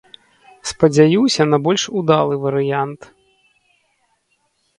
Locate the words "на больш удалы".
1.51-2.33